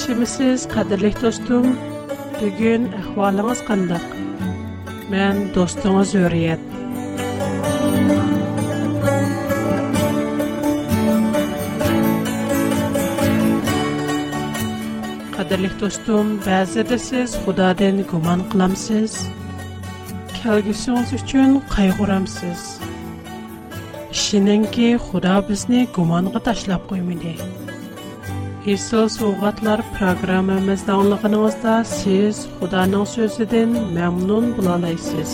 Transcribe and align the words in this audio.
Хи 0.00 0.14
мсез, 0.16 0.64
кадрлык 0.72 1.20
достым. 1.20 1.76
Бүген 2.40 2.82
ихваллыгыз 3.00 3.60
кандык. 3.68 4.04
Мен 5.12 5.34
достыгыз 5.54 6.10
үрхет. 6.16 6.62
Кадрлык 15.36 15.74
достым, 15.82 16.40
безсез 16.88 17.36
Худадан 17.44 17.96
гуман 18.10 18.40
кыламсыз. 18.50 19.28
Келгесе 20.40 20.96
өчен 21.20 21.60
кайгырамсыз. 21.74 22.80
Ишеннән 24.10 24.64
ки 24.72 24.96
Худа 24.96 25.42
безне 25.48 25.84
гуманга 25.92 26.40
ташлап 26.40 26.88
ئېسىل 28.70 29.08
سوۋغاتلار 29.12 29.80
پىروگراممىمىزنى 29.94 30.90
ئاڭلىغىنىڭىزدا 30.96 31.72
siz 31.92 32.42
خۇدانىڭ 32.58 33.02
سۆزىدىن 33.12 33.72
مەمنۇن 33.96 34.44
بولالايسىز 34.58 35.32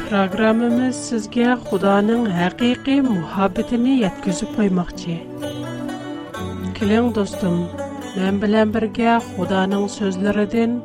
پىروگراممىمىز 0.00 1.04
سىزگە 1.10 1.54
خۇدانىڭ 1.70 2.26
ھەقىقىي 2.40 3.04
مۇھەببىتىنى 3.06 3.94
يەتكۈزۈپ 4.00 4.54
قويماقچى 4.60 5.16
كېلىڭ 6.80 7.12
دوستۇم 7.20 7.62
مەن 8.16 8.42
بىلەن 8.46 8.74
بىرگە 8.78 9.14
خۇدانىڭ 9.32 9.86
سۆزلىرىدىن 9.98 10.76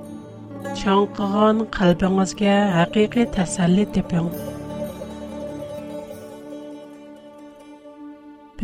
چاڭقىغان 0.83 1.65
قەلبىڭىزگە 1.79 2.59
ھەقىقىي 2.81 3.31
تەسەللى 3.39 3.89
تېپىڭ 3.97 4.31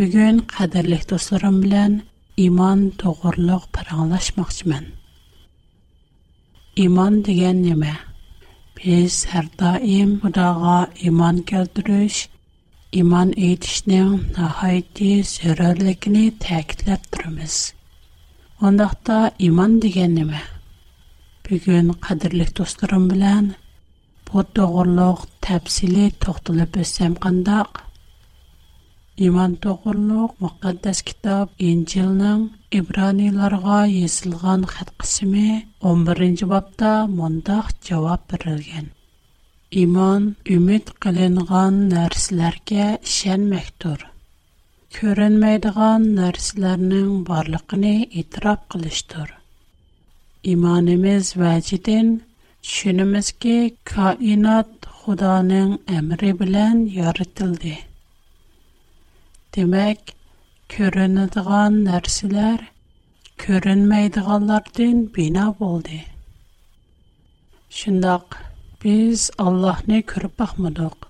Бүгін 0.01 0.37
қадірлік 0.51 1.01
достарым 1.11 1.57
білән 1.63 1.95
иман 2.43 2.79
тоғырлық 3.01 3.65
параңлашмақшымын. 3.77 4.87
Иман 6.83 7.19
деген 7.27 7.59
неме? 7.65 7.91
Біз 8.79 9.17
әр 9.41 9.51
даим 9.59 10.15
Құдаға 10.23 10.77
иман 11.11 11.43
келтіріш, 11.51 12.17
иман 13.01 13.35
етішнің 13.51 14.15
нахайты 14.39 15.11
зөрерлігіні 15.35 16.25
тәкітләп 16.47 17.05
тұрмыз. 17.13 17.59
Ондақта 18.71 19.19
иман 19.51 19.77
деген 19.85 20.17
неме? 20.17 20.41
Бүгін 21.45 21.93
қадірлік 22.07 22.55
достарым 22.63 23.05
білән, 23.13 23.53
бұл 24.31 24.49
тоғырлық 24.57 25.27
тәпсілі 25.45 26.09
тоқтылып 26.25 26.81
өсем 26.87 27.21
қандақ– 27.27 27.83
iymon 29.19 29.53
to'g'riliq 29.63 30.31
muqaddas 30.43 30.99
kitob 31.07 31.47
injilning 31.69 32.43
ibraniylarga 32.79 33.79
yozilgan 33.99 34.61
xat 34.73 34.89
qismi 35.03 35.41
11 35.93 36.45
bobda 36.53 36.91
mundoq 37.17 37.67
javob 37.89 38.21
berilgan 38.33 38.87
iymon 39.81 40.21
umid 40.57 40.85
qilingan 41.05 41.75
narsalarga 41.95 42.87
ishonmakdir 43.11 43.99
ko'rinmaydigan 44.99 46.01
narsalarning 46.21 47.11
borligini 47.31 47.93
e'tirof 48.21 48.59
qilishdir 48.75 49.29
imonimiz 50.53 51.33
vajidin 51.43 52.07
tushunimizki 52.63 53.57
koinot 53.93 54.73
xudoning 55.01 55.71
amri 55.99 56.31
bilan 56.45 56.75
yoritildi 56.99 57.77
Демәк, 59.55 60.11
көрінідіған 60.73 61.79
нәрселер 61.85 62.61
көрінмейдіғанлардын 63.43 65.01
бина 65.17 65.47
болды. 65.61 65.97
Шындақ, 67.79 68.37
біз 68.85 69.25
Аллахны 69.45 69.99
көріп 70.11 70.37
бақмадық. 70.43 71.09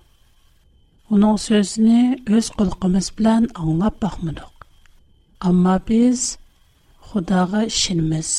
Оның 1.18 1.38
сөзіні 1.44 2.00
өз 2.40 2.48
құлқымыз 2.58 3.12
білән 3.20 3.46
аңлап 3.62 4.02
бақмадық. 4.06 4.66
Амма 5.50 5.76
біз 5.92 6.26
Құдағы 7.12 7.62
ішініміз. 7.70 8.32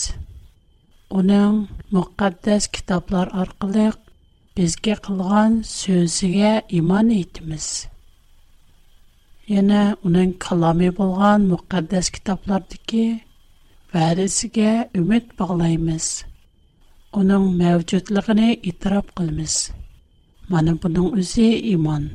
Оның 1.22 1.58
мұқаддәс 2.00 2.68
кітаплар 2.76 3.32
арқылық 3.46 3.96
бізге 4.60 5.00
қылған 5.08 5.62
сөзіге 5.78 6.58
иман 6.82 7.16
етіміз. 7.22 7.76
Яна 9.52 9.80
уның 10.08 10.30
каламе 10.44 10.88
булган 10.98 11.48
мөхәсәс 11.50 12.10
китапларда 12.18 12.78
ки 12.92 13.02
варисәгә 13.96 14.68
үмет 15.00 15.34
баглаемиз. 15.42 16.06
Уның 17.22 17.50
мавҗудлыгын 17.60 18.40
итроп 18.64 19.10
кылбыз. 19.20 19.56
Менә 20.54 20.78
буның 20.86 21.10
үзе 21.24 21.50
иман. 21.74 22.06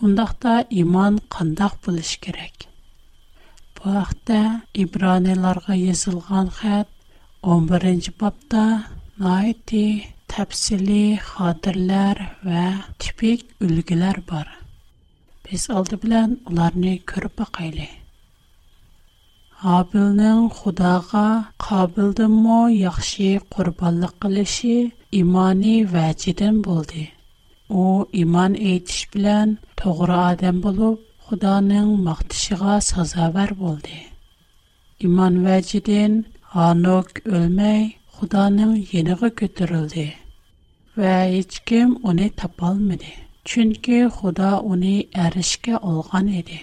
Ундакда 0.00 0.54
иман 0.84 1.18
қандай 1.36 1.74
болуш 1.88 2.12
керек. 2.28 2.68
Бу 3.74 3.90
вакытта 3.98 4.62
Ибраниларга 4.78 5.74
язылган 5.80 6.52
хәттә 6.60 6.92
11нче 7.42 8.14
бабта 8.22 8.64
майты 9.18 9.84
тәфсиле 10.30 11.18
типик 12.98 13.44
бар 14.30 14.57
biz 15.48 15.62
алды 15.72 15.96
белән 16.00 16.32
уларны 16.52 16.90
күреп 17.10 17.32
бакыйлы. 17.40 17.84
Абылның 19.74 20.40
Худага 20.56 21.22
кабылдымы 21.64 22.58
яхшы 22.78 23.28
курбанлык 23.54 24.12
кылышы 24.24 24.74
иманы 25.20 25.76
вәҗидән 25.94 26.60
булды. 26.66 27.06
У 27.70 27.84
иман 28.24 28.54
әйтүш 28.72 28.98
белән 29.14 29.56
тугры 29.82 30.18
адам 30.30 30.60
булып, 30.66 31.00
Худаның 31.28 31.88
мактышыга 32.04 32.78
сазавар 32.88 33.52
булды. 33.54 33.96
Иман 35.04 35.40
вәҗидән 35.44 36.14
анок 36.68 37.20
өлмәй, 37.24 37.96
Худаның 38.16 38.76
яныга 38.94 39.28
көтерилде. 39.42 40.10
Вә 40.96 41.12
һеч 41.34 41.60
кем 41.66 41.98
аны 42.04 42.30
Чөнки 43.48 43.98
Худа 44.14 44.48
уни 44.70 44.94
әрешкә 45.24 45.76
алган 45.90 46.26
иде. 46.38 46.56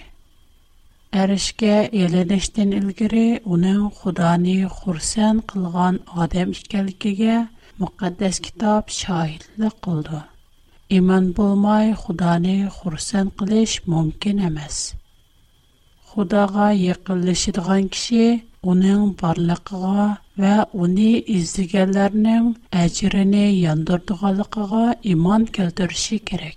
Әрешкә 1.22 1.78
еленештен 2.00 2.76
илгире 2.80 3.24
уның 3.56 3.80
Худаны 4.00 4.54
хурсан 4.74 5.40
кылган 5.52 5.98
адам 6.26 6.52
икәлкегә 6.58 7.38
мөхәддәс 7.80 8.40
китаб 8.50 8.94
шаһидлы 8.98 9.72
кылды. 9.88 10.20
Иман 11.00 11.32
булмай 11.40 11.96
Худаны 12.04 12.54
хурсан 12.78 13.34
кылыш 13.40 13.74
мөмкин 13.96 14.46
эмас. 14.52 14.78
Худага 16.14 16.68
якынлашыдган 16.84 17.90
кеше 17.98 18.28
уның 18.76 19.08
барлыгыга 19.24 20.08
ва 20.44 20.56
уни 20.86 21.12
издигәнләрнең 21.40 22.54
әҗирене 22.86 23.44
яндырдыганлыгыга 23.72 24.86
иман 25.18 25.50
келтерүше 25.60 26.22
кирәк. 26.32 26.56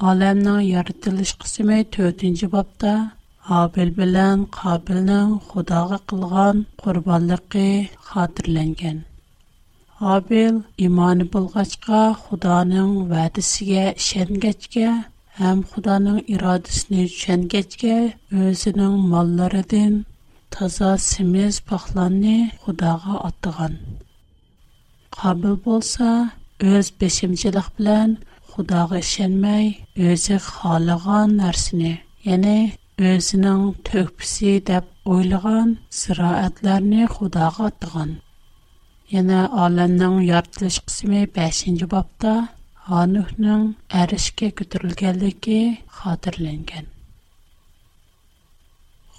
Alemna 0.00 0.60
yaratylysh 0.72 1.34
kesme 1.40 1.78
4-nji 1.82 2.46
babda 2.54 3.12
Abel 3.48 3.90
bilen 3.98 4.38
Qabilni 4.58 5.20
Xudaga 5.52 5.98
qilgan 6.12 6.56
qurbanliq 6.82 7.56
hatirlangan. 8.08 8.98
Abel 10.14 10.54
iymon 10.84 11.18
pulgachqa, 11.32 12.00
Xudaning 12.26 12.92
wadasiga 13.14 13.84
ishangachga, 14.00 14.90
hem 15.40 15.64
Xudaning 15.72 16.18
iradasine 16.36 17.00
ishangachga, 17.12 17.96
özining 18.48 18.94
mallariden 19.16 19.92
taza 20.54 20.90
simiz 21.10 21.54
paxtani 21.72 22.36
Xudaga 22.66 23.14
otadigan. 23.30 23.74
Qabil 25.22 25.54
bolsa, 25.64 26.12
öz 26.72 26.86
besimjilik 27.00 27.68
bilen 27.80 28.10
Худага 28.56 29.02
ишенмей, 29.04 29.66
өзі 30.00 30.36
халыған 30.42 31.32
нәрсіне, 31.42 31.88
яны 32.26 32.52
өзінің 33.08 33.64
төкпісі 33.88 34.52
деп 34.70 34.86
ойлыған 35.16 35.74
сыраатларыны 35.96 37.08
Худага 37.18 37.66
аттыған. 37.68 38.14
Яны 39.16 39.42
Аланның 39.66 40.16
яртылыш 40.28 40.78
қысымы 40.86 41.26
5-нче 41.36 41.90
бапта 41.96 42.32
Ханухның 42.86 43.66
әрішке 44.04 44.48
көтірілгәлігі 44.62 45.60
хатырленген. 45.98 46.88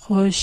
Хош, 0.07 0.41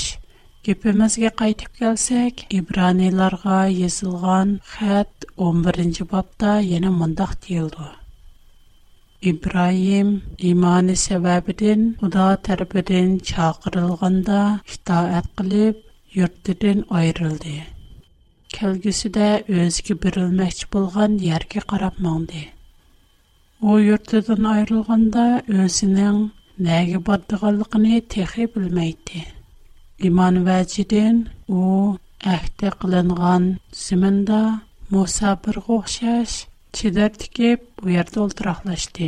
Кепемезге 0.62 1.32
кайтып 1.42 1.74
келсек, 1.82 2.46
Ибраниларга 2.48 3.64
язылган 3.74 4.60
хат 4.76 5.28
11-нче 5.34 6.06
бапта 6.14 6.60
яна 6.68 6.94
мондак 7.00 7.34
İbrahim 9.24 10.22
imani 10.38 10.96
sebebidin 10.96 11.96
Huda 12.00 12.26
tarafından 12.42 13.18
çağırılganda 13.28 14.60
itaat 14.74 15.28
qilib 15.36 15.74
yurtidan 16.14 16.84
ayrıldı. 16.90 17.54
Kelgüsüde 18.48 19.44
özgü 19.48 19.98
birilmekçi 20.02 20.66
bolgan 20.72 21.12
yerge 21.28 21.60
qarab 21.72 21.96
mangdi. 21.98 22.40
O 23.62 23.78
yurtidan 23.78 24.44
ayrılganda 24.44 25.42
özünün 25.48 26.32
näge 26.60 27.00
bardyganlygyny 27.06 28.00
texi 28.00 28.46
bilmeydi. 28.56 29.18
İman 30.08 30.34
vəcidin 30.50 31.24
o 31.48 31.72
əhdə 32.36 32.68
qılınğan 32.84 33.44
zimində 33.84 34.40
musabir 34.94 35.56
oxşaş 35.78 36.30
Чидәрдеке 36.74 37.48
бу 37.78 37.88
ярда 37.94 38.22
ултырақлашды. 38.24 39.06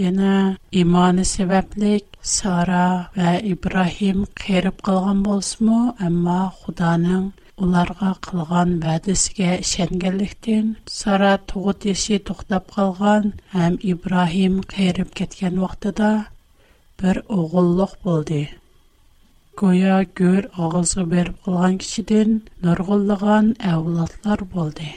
Яна 0.00 0.34
иманы 0.82 1.24
сәбәплек 1.30 2.04
Сара 2.32 2.82
вә 3.16 3.32
Ибрахим 3.50 4.20
қерып 4.42 4.84
қылған 4.88 5.24
болсыму, 5.26 5.80
әмма 6.08 6.36
Худаның 6.60 7.24
оларға 7.66 8.12
қылған 8.28 8.76
бәдісігә 8.84 9.56
шәнгелліктен 9.72 10.70
Сара 10.98 11.32
тұғыт 11.52 11.88
еші 11.96 12.20
тұқтап 12.30 12.70
қалған 12.76 13.28
әм 13.66 13.80
Ибрахим 13.94 14.62
қерып 14.76 15.10
кеткен 15.22 15.58
вақтыда 15.64 16.12
бір 17.02 17.24
оғыллық 17.38 17.96
болды. 18.06 18.42
Қоя 19.60 19.98
гөр 20.22 20.48
ағызғы 20.68 21.08
беріп 21.16 21.42
қылған 21.48 21.82
кішіден 21.84 22.40
нұрғылыған 22.68 23.54
әуілатлар 23.74 24.46
болды. 24.56 24.92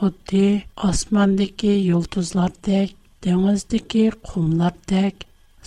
خودی 0.00 0.58
آسمانی 0.88 1.46
کی 1.58 1.70
یلتوز 1.90 2.28
لر 2.36 2.52
دک 2.64 2.90
دنیز 3.22 3.60
دکی 3.70 4.04
قم 4.26 4.46
لر 4.60 4.74
دک 4.90 5.14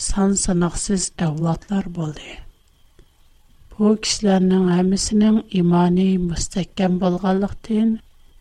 سان 0.08 0.32
سنخسیز 0.44 1.04
اولاد 1.26 1.62
لر 1.70 1.86
بوده. 1.96 2.32
پوکش 3.72 4.12
لر 4.26 4.42
نم 4.50 4.66
همس 4.78 5.06
نم 5.20 5.36
ایمانی 5.56 6.10
مستکم 6.30 6.94
بالغالختین 7.02 7.90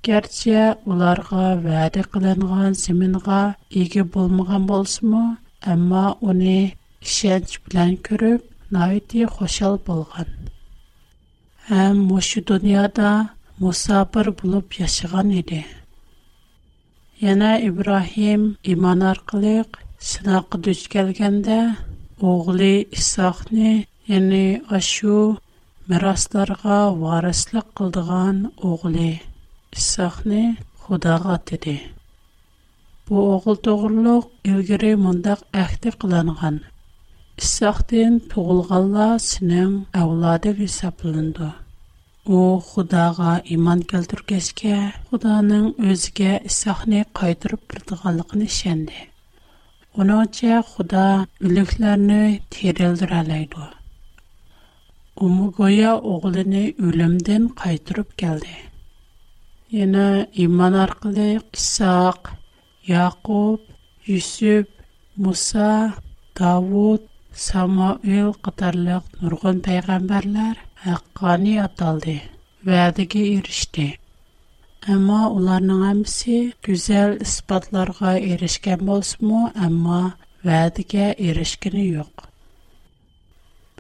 کرچه 0.05 0.61
ولار 0.89 1.19
قا 1.31 1.47
ورق 1.65 2.13
لر 2.25 2.37
قان 2.51 2.73
زمین 2.83 3.15
قا 3.27 3.41
یک 3.81 3.93
بول 4.13 4.29
مگم 4.37 4.63
بولس 4.71 4.97
مو، 5.09 5.25
اما 15.23 15.65
Яна 17.29 17.53
Ибрахим 17.69 18.43
иман 18.71 19.01
аркылык 19.11 19.71
синауга 20.09 20.57
дуч 20.65 20.87
кәлгәндә, 20.93 21.57
огылы 22.31 22.71
Исхакне, 22.97 23.73
яни 24.13 24.63
ашу 24.79 25.19
мирастарға 25.93 26.79
варислык 27.03 27.69
кылдыган 27.81 28.41
огылы 28.71 29.21
Исхакне 29.77 30.41
Худага 30.87 31.37
теде. 31.51 31.77
Бу 33.07 33.21
огыл 33.37 33.61
тугırlык 33.69 34.33
илгәре 34.55 34.95
мондак 35.05 35.45
әхтә 35.65 35.93
кылганган. 36.01 36.63
Исхактан 37.37 38.17
тугелганлар 38.33 39.21
синең 39.29 39.83
авлады 39.93 40.57
hesabланды. 40.63 41.53
О, 42.29 42.61
Худага 42.61 43.39
иман 43.49 43.81
келтүргәскә, 43.89 44.93
Худаның 45.09 45.71
өзгә 45.89 46.35
исәхне 46.45 47.07
кайтырып 47.17 47.63
бердигәнлыгын 47.73 48.43
ишенде. 48.45 49.07
Оноча 49.97 50.61
Худа 50.63 51.27
үлекләрне 51.41 52.43
терелдір 52.51 53.15
алайды. 53.23 53.65
Умугоя 55.17 55.95
оглыны 55.97 56.75
үлемден 56.79 57.49
кайтырып 57.57 58.13
келді. 58.17 58.53
Яна 59.71 60.27
иман 60.35 60.75
арқылы 60.77 61.41
Исаак, 61.55 62.33
Яқуб, 62.85 63.63
Юсуп, 64.07 64.69
Муса, 65.17 65.95
Давуд, 66.37 67.01
Самуил 67.33 68.35
катарлык 68.35 69.05
нургын 69.23 69.61
пайғамбарлар 69.63 70.59
haqqani 70.85 71.55
ataldı, 71.63 72.15
vədəgi 72.65 73.23
erişdi. 73.39 73.85
Amma 74.93 75.19
onların 75.39 75.81
hamısı 75.85 76.37
gözəl 76.69 77.13
isbatlarga 77.27 78.13
erişkən 78.37 78.87
bolsmu, 78.89 79.41
amma 79.67 79.99
vədəgə 80.45 81.09
erişkini 81.31 81.85
yox. 81.97 82.15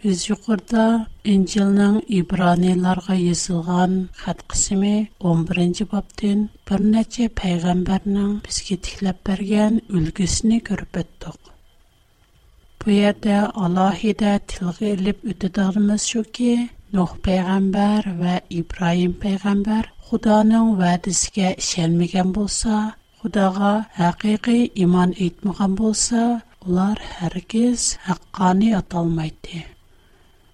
Biz 0.02 0.26
yuqurda 0.28 0.84
İncilnin 1.24 1.96
İbraniyalarga 2.18 3.14
yazılgan 3.20 3.92
xat 4.22 4.40
11-ci 5.28 5.84
babdin 5.92 6.44
bir 6.70 6.78
neçə 6.94 7.28
peyğəmbərnin 7.42 8.36
bizki 8.48 8.76
tikləb 8.88 9.18
bərgən 9.30 9.80
ülgüsini 10.00 10.60
görüb 10.70 10.94
etdiq. 11.04 11.38
Bu 12.84 12.90
yerdə 12.98 13.36
Allah 13.66 13.94
hidə 14.04 14.32
tilgə 14.54 14.88
elib 14.96 15.18
ötüdəğimiz 15.34 16.02
şu 16.14 16.22
نوح 16.96 17.10
پیغمبر 17.24 18.00
ва 18.20 18.34
Ибраим 18.60 19.12
پیغمبر 19.24 19.82
خدا 20.06 20.38
نو 20.42 20.60
و 20.78 20.82
دسکه 21.04 21.56
شن 21.68 21.90
میگم 21.90 22.32
иман 22.32 22.94
خدا 23.18 23.50
غا 23.52 23.74
حقیقی 24.00 24.60
ایمان 24.80 25.10
ایت 25.22 25.36
میگم 25.46 25.72
بوسا 25.78 26.24
اولار 26.62 26.98
هرگز 27.16 27.80
حقانی 28.06 28.68
اطال 28.80 29.08
میده 29.18 29.60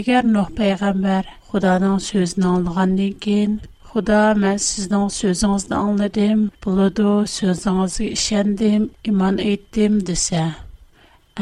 Әгер 0.00 0.22
нох 0.36 0.52
байғамбар 0.60 1.26
худанан 1.50 1.98
сөзін 2.06 2.46
алыған 2.54 2.96
дейген, 3.02 3.58
«Худа, 3.92 4.18
мән 4.40 4.56
сіздан 4.64 5.10
сөзіңізді 5.14 5.74
алынадим, 5.78 6.46
бұлуду 6.64 7.10
сөзіңізді 7.32 8.06
ішэндим, 8.14 8.86
иман 9.10 9.36
айтдим» 9.44 9.98
десе, 10.10 10.46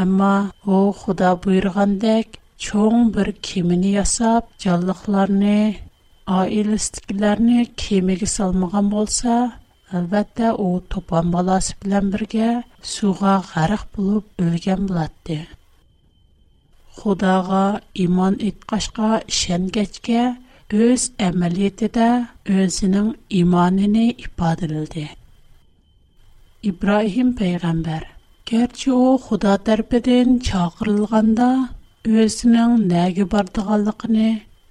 әмма 0.05 0.33
ол 0.67 0.91
худа 1.03 1.31
буйырған 1.45 1.95
дек, 2.03 2.41
чоң 2.67 3.05
бір 3.19 3.31
кеміні 3.51 3.95
ясап, 4.01 4.51
жалдықларни, 4.67 5.55
Ailestiklärni 6.29 7.67
kemega 7.77 8.27
salmagan 8.27 8.91
bolsa, 8.91 9.51
albatta 9.93 10.55
u 10.57 10.81
topan 10.91 11.33
balası 11.33 11.73
bilen 11.85 12.13
birge 12.13 12.63
suwqa 12.83 13.37
xariq 13.53 13.83
bulup 13.97 14.25
ölgen 14.39 14.89
bulatdi. 14.89 15.47
Xudaga 17.03 17.81
iman 17.95 18.35
etqashqa, 18.49 19.21
ishemgechke 19.29 20.37
öz 20.71 21.11
emaliyetida 21.19 22.29
özining 22.47 23.15
imonini 23.31 24.07
iqbadeldi. 24.13 25.09
İbrahım 26.63 27.37
peyğamber, 27.37 28.03
gerçi 28.47 28.93
u 28.93 29.17
Xuda 29.25 29.57
tarpe 29.57 30.05
den 30.05 30.39
çağırılganda 30.39 31.69
özining 32.05 32.73
näge 32.93 33.31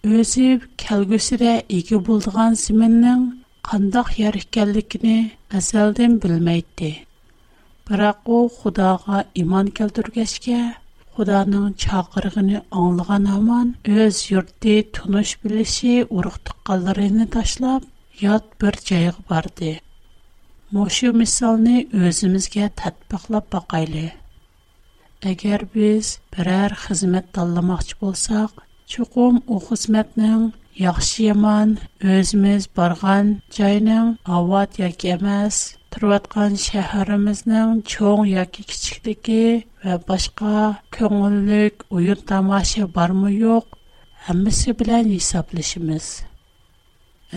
Өзіп 0.07 0.61
кәлгүсіде 0.81 1.53
егі 1.77 1.97
болдыған 2.09 2.53
зіміннің 2.59 3.23
қандақ 3.69 4.11
ер 4.19 4.37
екенлігіне 4.39 5.15
әзәлден 5.59 6.13
білмейді. 6.25 6.91
Бірақ 7.89 8.31
о 8.31 8.37
Құдаға 8.53 9.25
иман 9.41 9.73
келтіргешке, 9.79 10.61
Құданың 11.17 11.73
чақырғыны 11.83 12.61
аңылған 12.83 13.25
аман, 13.33 13.73
өз 14.05 14.21
юртты 14.31 14.77
тұныш 14.99 15.33
біліші 15.43 15.97
ұрықтыққаларыны 16.07 17.27
ташлап, 17.35 17.83
ят 18.23 18.47
бір 18.63 18.79
жайғы 18.91 19.27
барды. 19.33 19.73
Мошу 20.71 21.11
misolni 21.11 21.81
өзімізге 22.05 22.71
тәтпіқлап 22.85 23.51
бақайлы. 23.57 24.07
Әгер 25.33 25.67
біз 25.75 26.15
biror 26.37 26.77
xizmat 26.87 27.33
tanlamoqchi 27.35 27.99
болсақ, 28.03 28.63
чуқум 28.89 29.43
у 29.53 29.59
хизматнинг 29.61 30.53
яхши 30.81 31.21
яман 31.29 31.77
ўзимиз 32.01 32.65
барган 32.73 33.27
жойнинг 33.53 34.17
ават 34.25 34.81
ёки 34.81 35.13
эмас 35.13 35.77
турватган 35.93 36.57
шаҳримизнинг 36.57 37.85
чоң 37.85 38.25
ёки 38.25 38.65
кичикдики 38.65 39.67
ва 39.85 40.01
бошқа 40.09 40.81
кўнгиллик 40.93 41.85
уюн 41.93 42.17
тамоша 42.31 42.87
барми 42.87 43.29
йўқ 43.43 43.65
ҳаммаси 44.25 44.73
билан 44.73 45.05
ҳисоблашимиз 45.13 46.25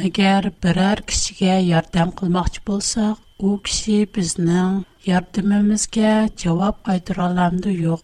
агар 0.05 0.45
бирор 0.63 0.99
кишига 1.09 1.61
ёрдам 1.79 2.17
қилмоқчи 2.17 2.61
бўлсақ 2.65 3.17
у 3.45 3.59
киши 3.65 4.09
бизнинг 4.15 4.87
ёрдамимизга 5.05 6.33
жавоб 6.41 6.77
қайтира 6.89 7.29
оламди 7.31 7.69
йўқ 7.85 8.01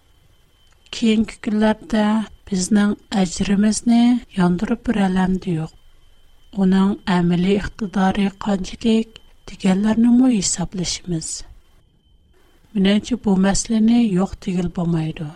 кейинги 0.93 1.37
кунларда 1.45 2.09
безнең 2.49 2.93
аҗрыбызны 3.21 3.99
яндырып 4.37 4.85
бералам 4.88 5.33
ди 5.45 5.52
юк. 5.59 5.73
Уның 6.64 6.95
әмели 7.17 7.55
ихтидары, 7.61 8.31
квантик 8.45 9.19
дигәнләрне 9.50 10.11
моहीб 10.19 10.47
исәпләшәбез. 10.47 11.28
Минемчә 12.75 13.19
бу 13.26 13.35
мәсьлене 13.47 13.99
юк 14.21 14.33
тигел 14.47 14.69
булмыйды. 14.78 15.26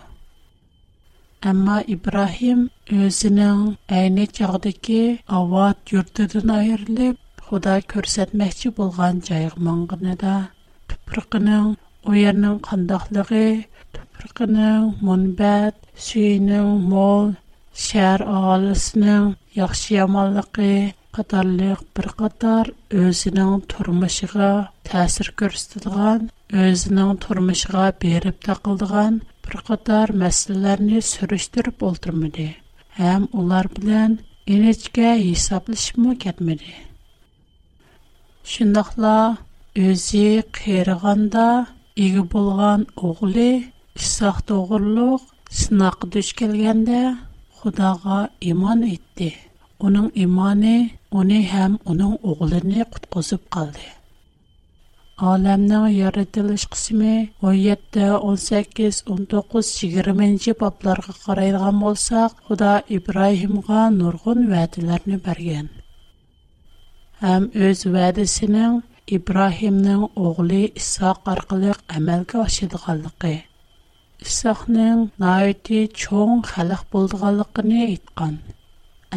әмма 1.51 1.75
Ибрахим 1.95 2.59
үзенә 2.89 3.47
әйне 3.87 4.25
чардык 4.37 4.87
ават 5.27 5.77
йортына 5.93 6.57
йөрлеп, 6.69 7.17
Худай 7.43 7.81
күрсәтмәкче 7.81 8.71
булган 8.71 9.19
җайырмаңныда 9.27 10.35
тыпрыкын, 10.89 11.75
у 12.09 12.11
ернең 12.27 12.59
квандыклыгы 12.65 13.47
Afrikanı, 14.23 14.93
münbət, 15.05 15.75
süyünü, 15.99 16.59
mol, 16.91 17.31
şər 17.85 18.21
ağalısını, 18.33 19.15
yaxşı 19.59 19.89
yamalıqı, 19.97 20.67
qatarlıq 21.17 21.81
bir 21.97 22.07
qatar 22.21 22.69
özünün 23.01 23.59
turmışıqa 23.73 24.47
təsir 24.91 25.27
görüstüldüqən, 25.41 26.29
özünün 26.63 27.11
turmışıqa 27.25 27.89
berib 28.05 28.39
təqıldıqən 28.47 29.19
bir 29.47 29.57
qatar 29.69 30.15
məsələlərini 30.23 31.03
sürüşdürüb 31.09 31.83
oldurmıdı. 31.89 32.47
Həm 33.03 33.27
onlar 33.41 33.67
bilən, 33.75 34.15
İnəcə 34.55 35.09
hesablaşmı 35.25 36.15
kətmədi. 36.23 36.71
Şundaqla 38.55 39.19
özü 39.89 40.25
qeyrəğanda 40.61 41.47
iyi 42.07 42.23
bolğan 42.31 42.87
oğlu 43.09 43.49
isoh 44.01 44.37
to'g'riliq 44.49 45.21
sinoqqa 45.57 46.05
duch 46.13 46.29
kelganda 46.37 47.01
xudoga 47.57 48.15
iymon 48.51 48.79
etdi 48.95 49.27
uning 49.87 50.07
iymoni 50.23 50.75
uni 51.21 51.37
ham 51.53 51.71
uning 51.91 52.15
o'g'lini 52.31 52.81
qutqizib 52.95 53.41
qoldi 53.57 53.83
olamning 55.33 55.85
yaratilish 55.99 56.65
qismi 56.73 57.13
17 57.45 58.07
18 58.31 58.97
19 59.15 59.69
20 59.97 60.61
boblarga 60.63 61.13
qaraydigan 61.27 61.75
bo'lsak 61.85 62.31
xudo 62.47 62.71
ibrohimga 62.97 63.81
nurg'un 63.99 64.39
va'dalarni 64.55 65.17
bergan 65.27 65.67
ham 67.25 67.43
o'z 67.67 67.79
va'dasining 67.97 68.73
ibrohimning 69.19 70.03
o'g'li 70.25 70.63
isoq 70.83 71.17
orqali 71.35 71.71
amalga 71.97 72.35
oshadiganligi 72.47 73.35
İsaqның 74.23 74.99
найти 75.21 75.79
чоң 76.03 76.43
халык 76.49 76.83
булдыганлыгын 76.91 77.71
айткан. 77.85 78.35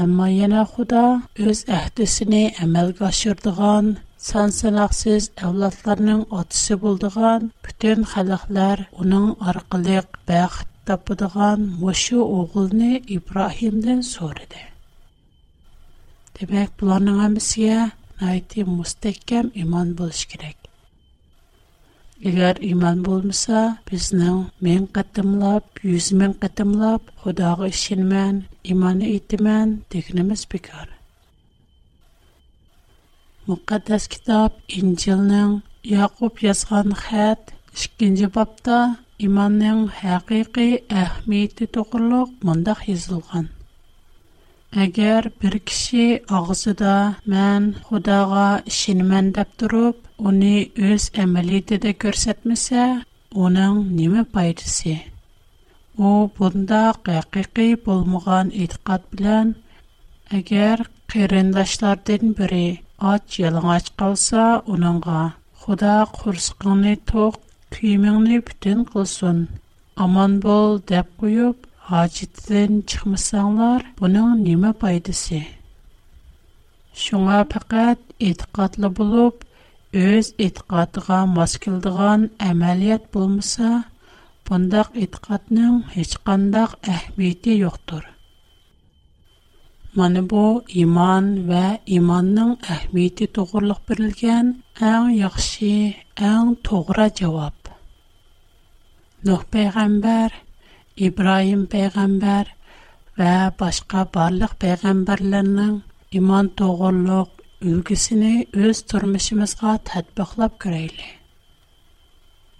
Әмма 0.04 0.26
яна 0.32 0.62
Худа 0.70 1.02
үз 1.44 1.60
әхдисенә 1.76 2.40
әмәлгә 2.64 3.06
ашырдыган 3.10 3.92
сан 4.30 4.54
санаксыз 4.56 5.28
авлатларның 5.48 6.24
атысы 6.40 6.78
булдыган 6.86 7.46
бүтән 7.68 8.04
халыклар 8.14 8.84
уның 9.04 9.30
аркылык 9.52 10.20
бәхет 10.32 10.74
тапыдыган 10.90 11.68
мошы 11.84 12.18
оглыны 12.24 12.90
Ибраһимдан 13.18 14.02
сорыды. 14.14 14.62
Демәк, 16.40 16.72
буларның 16.82 17.22
әмсия 17.30 17.86
найти 18.20 18.66
иман 19.54 19.94
булыш 20.02 20.26
кирәк. 20.26 20.65
Егер 22.24 22.56
иман 22.64 23.02
болмаса, 23.04 23.62
бізнің 23.90 24.36
мен 24.64 24.84
қатымлап, 24.98 25.64
юз 25.84 26.06
мен 26.16 26.32
қатымлап, 26.40 27.10
Худағы 27.20 27.66
ішін 27.72 28.06
мән, 28.12 28.38
иманы 28.72 29.10
итімән, 29.18 29.74
дегініміз 29.92 30.46
бекар. 30.54 30.88
Мұқаддас 33.50 34.08
китап 34.08 34.56
Инчилның 34.80 35.58
Яқуб 35.92 36.40
язған 36.46 36.96
хәт, 37.02 37.52
ішкенде 37.76 38.30
бапта 38.38 38.78
иманның 39.20 39.84
хақиқи 40.00 40.68
әхмейті 41.04 41.68
тұғырлық 41.76 42.32
мұндақ 42.40 42.88
езілған. 42.96 43.52
Егер 44.84 45.24
бер 45.42 45.54
кишӣ 45.68 46.06
огысында 46.36 46.96
мен 47.32 47.62
Худога 47.86 48.48
ишиммен 48.70 49.26
деп 49.36 49.50
турып, 49.58 49.96
уни 50.28 50.56
өз 50.88 51.02
әмели 51.24 51.60
де 51.70 51.92
көрсетмесе, 52.04 52.82
onun 53.44 53.74
неме 54.00 54.22
пайдасы? 54.34 54.96
О 56.08 56.10
bunda 56.38 56.82
хақиқии 57.06 57.78
булмған 57.86 58.52
итиқат 58.66 59.02
билан, 59.14 59.54
агар 60.40 60.84
қарындаштардың 61.12 62.34
бірі 62.40 62.64
ач 63.12 63.38
жылғы 63.40 63.70
ач 63.78 63.86
қалса, 64.02 64.44
оныңға 64.76 65.22
"Худа 65.62 65.94
құрсықынды 66.18 66.94
тоқ, 67.14 67.40
тіміңді 67.78 68.38
бүтін 68.50 68.84
қылсын, 68.92 69.44
аман 70.06 70.40
бол" 70.48 70.78
деп 70.92 71.08
қойып 71.22 71.64
Аҗитсен 71.86 72.72
чыкмасаңнар, 72.88 73.82
буның 74.00 74.32
ниме 74.44 74.70
файдасы? 74.80 75.38
Шумга 77.02 77.38
фаҡат 77.52 78.00
итҡатлы 78.28 78.88
булып, 78.96 79.44
өз 80.00 80.30
итҡатыға 80.46 81.18
маскылдыған 81.36 82.24
амалйәт 82.48 83.04
булмаса, 83.16 83.70
фондак 84.50 84.98
итҡатның 85.04 85.76
һеч 85.92 86.16
кانداҡ 86.26 86.74
әһбәте 86.94 87.54
юктур. 87.60 88.00
Менә 90.00 90.22
бу 90.34 90.42
иман 90.86 91.28
ва 91.52 91.64
иманның 91.98 92.50
әһбәте 92.78 93.28
туғрылыҡ 93.38 93.84
бирелгән 93.92 94.50
ən 94.90 95.14
яхшы, 95.20 95.72
ən 96.32 96.56
туғра 96.68 97.06
иجاب. 97.14 97.70
Нөх 99.26 99.46
пеғәмбәр 99.54 100.34
İbrahim 100.96 101.66
peygamber 101.66 102.54
ve 103.18 103.50
başka 103.60 104.08
varlık 104.14 104.60
peygamberlerinin 104.60 105.82
ئىمان 106.14 106.48
doğruluk 106.58 107.28
ülkesini 107.62 108.46
ئۆز 108.54 108.92
durmuşumuzga 108.92 109.78
tatbiklap 109.84 110.60
göreyli. 110.60 111.02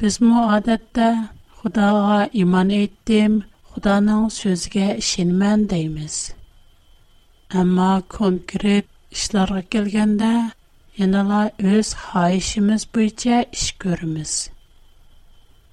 Biz 0.00 0.20
mu 0.20 0.50
adette 0.52 1.16
Huda'a 1.50 2.26
iman 2.32 2.70
ettim, 2.70 3.42
Huda'nın 3.62 4.28
sözge 4.28 4.96
işinmen 4.98 5.68
deyimiz. 5.70 6.34
Ama 7.54 8.02
konkret 8.08 8.84
işlere 9.10 9.64
gelgende, 9.70 10.50
yanıla 10.98 11.50
öz 11.58 11.94
hayişimiz 11.94 12.86
bu 12.94 13.00
işe 13.00 13.46
iş 13.52 13.72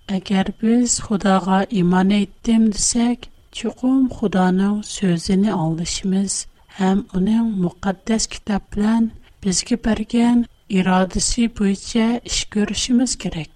Eger 0.09 0.45
biz 0.61 0.99
Xudaga 1.05 1.59
iman 1.81 2.09
etdim 2.11 2.63
desek, 2.73 3.29
чукум 3.51 4.09
Xudana 4.15 4.83
sözini 4.83 5.53
allışımız 5.53 6.45
hem 6.67 7.05
onun 7.15 7.45
müqaddəs 7.63 8.27
kitablardan 8.33 9.11
bizge 9.45 9.77
bərgən 9.87 10.43
iradəsi 10.79 11.41
puitçe 11.55 12.07
iş 12.25 12.45
görüşimiz 12.55 13.11
kerek. 13.17 13.53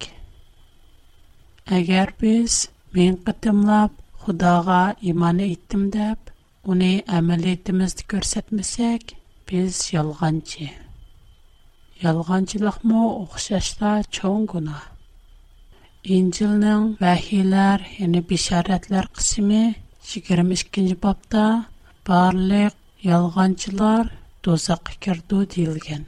Eger 1.78 2.10
biz 2.22 2.70
min 2.94 3.20
qədəm 3.28 3.60
lab 3.70 3.94
Xudaga 4.26 4.80
iman 5.14 5.38
etdim 5.50 5.84
dep, 5.98 6.20
uni 6.72 6.92
əməliyyətimiz 7.20 7.98
göstərməsək, 8.16 9.02
biz 9.52 9.84
yalğancı. 9.98 10.70
Yalğancılıq 12.08 12.78
mo 12.90 13.02
oxşaşda 13.24 13.92
İncilнең 16.08 16.84
мәхәлләр 17.02 17.82
яне 17.98 18.20
бисаретләр 18.28 19.08
кысмы 19.18 19.58
22нче 20.12 20.94
бабта 21.06 21.42
барлык 22.10 22.78
ялганчылар 23.08 24.14
төзеп 24.48 24.92
кирту 25.08 25.42
диилгән. 25.58 26.06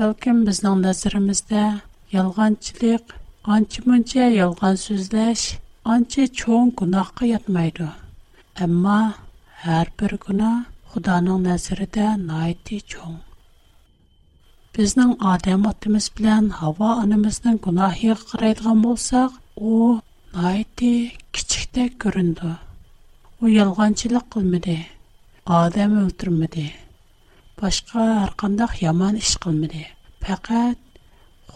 Төлкин 0.00 0.40
безнең 0.48 0.80
нәзеремздә 0.86 1.66
ялганчылык, 2.14 3.12
анчы-мунча 3.58 4.30
ялган 4.38 4.80
сүзләш, 4.86 5.44
анча 5.96 6.26
чөнг 6.40 6.74
куна 6.80 7.04
кытмайды. 7.20 7.90
әмма 8.68 8.98
һәр 9.66 9.92
бер 10.00 10.16
гына 10.26 10.50
Худаның 10.94 11.42
нәзередә 11.50 12.12
bizning 14.76 15.12
odam 15.32 15.62
otimiz 15.70 16.06
bilan 16.16 16.48
havo 16.58 16.88
onamizning 17.04 17.56
gunohiga 17.66 18.14
qaraydigan 18.32 18.82
bo'lsak 18.86 19.38
u 19.74 19.76
noiti 20.40 20.90
kichikdek 21.38 21.92
ko'rindi 22.04 22.50
u 23.46 23.52
yolg'onchilik 23.52 24.26
qilmadi 24.34 24.74
odam 25.60 25.94
o'ltirmadi 26.02 26.66
boshqa 27.62 28.04
har 28.18 28.32
qanday 28.44 28.72
yomon 28.84 29.14
ish 29.24 29.32
qilmadi 29.46 29.82
faqat 30.28 30.78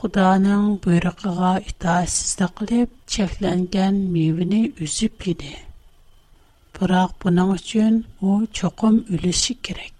xudoning 0.00 0.64
buyrug'iga 0.86 1.52
itoatsizlik 1.72 2.52
qilib 2.62 2.88
cheklangan 3.16 3.96
mevani 4.16 4.62
uzib 4.88 5.14
yedi 5.30 5.52
biroq 6.78 7.12
buning 7.26 7.50
uchun 7.60 7.92
u 8.28 8.30
cho'qim 8.62 8.96
o'lishi 9.18 9.54
kerak 9.68 9.98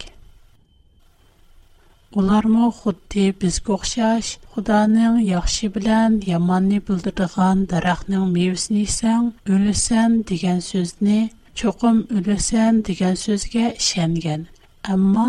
Улар 2.18 2.42
Улармы 2.44 2.66
худди 2.74 3.30
безгә 3.42 3.70
охшаш, 3.72 4.28
Худаның 4.52 5.18
яхшы 5.24 5.68
белән 5.74 6.16
яманны 6.28 6.80
билдергән 6.88 7.60
дарахның 7.72 8.24
мевсен 8.34 8.80
исән, 8.82 9.28
үлсән 9.56 10.16
дигән 10.30 10.58
сүзне 10.68 11.18
чокым 11.60 12.00
үлсән 12.18 12.80
дигән 12.88 13.14
сүзгә 13.20 13.68
ишенгән. 13.78 14.48
Әмма 14.94 15.28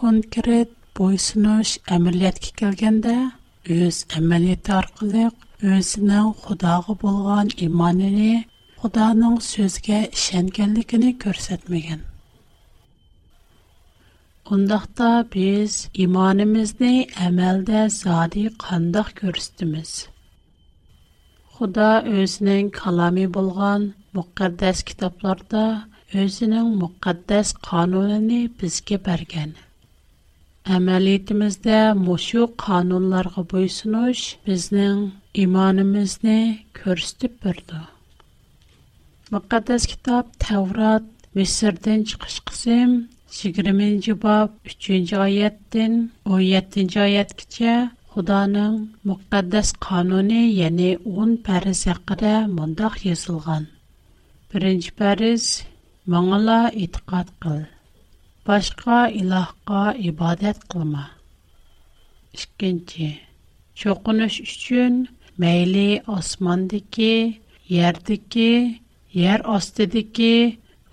конкрет 0.00 0.72
бойсынуш 0.98 1.76
әмәлияткә 1.98 2.50
килгәндә, 2.62 3.14
үз 3.78 4.00
әмәлияте 4.18 4.74
аркылы 4.80 5.28
үзенең 5.62 6.32
Худага 6.42 6.98
булган 7.04 7.54
иманыны, 7.68 8.42
Худаның 8.82 9.38
сүзгә 9.52 10.08
ишенгәнлегене 10.10 11.14
күрсәтмәгән. 11.22 12.02
Ondaqda 14.52 15.22
biz 15.34 15.74
imanimizni 15.96 17.06
əməldə 17.26 17.84
zadi 17.98 18.42
qandaq 18.64 19.12
görüstümüz. 19.20 19.92
Xuda 21.54 21.86
özünün 22.16 22.68
kalami 22.78 23.24
bulğan 23.36 23.86
müqəddəs 24.18 24.82
kitablarda 24.90 25.62
özünün 26.24 26.68
müqəddəs 26.82 27.54
qanununu 27.70 28.42
bizə 28.64 28.98
bərgən. 29.08 29.56
Əməliyyətimizdə 30.76 31.80
məşu 32.02 32.44
qanunlara 32.66 33.46
boysunuş 33.54 34.26
bizning 34.50 35.00
imanimizni 35.46 36.36
ko'rsatib 36.82 37.40
berdi. 37.48 37.80
Müqəddəs 39.38 39.88
kitab 39.94 40.36
Tevrat 40.46 41.10
Misirdən 41.42 42.04
çıxış 42.12 42.36
qism 42.50 42.90
Сигиримен 43.36 44.00
джибаб 44.00 44.50
3-нч 44.80 45.10
айяттин, 45.26 45.92
17-нч 46.26 46.94
айят 47.04 47.30
киче, 47.38 47.74
Худанын 48.10 48.74
мукаддас 49.08 49.68
кануни, 49.86 50.42
яни, 50.66 50.90
10-н 51.04 51.30
пэріз 51.46 51.80
яқыра 51.94 52.36
мандах 52.58 53.00
язылған. 53.14 53.66
1-нч 54.54 54.86
пэріз, 55.00 55.44
маңала 56.14 56.60
итқат 56.84 57.34
қыл, 57.42 57.58
башка 58.46 59.00
илахка 59.20 59.82
ибадет 60.10 60.62
қылма. 60.70 61.04
2-нч, 62.38 63.18
чо 63.78 63.96
кунуш 64.04 64.34
үшчын, 64.46 65.08
мейли 65.42 66.02
османдики, 66.06 67.42